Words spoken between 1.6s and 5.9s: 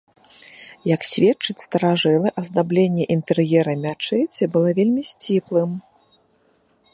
старажылы, аздабленне інтэр'ера мячэці было вельмі сціплым.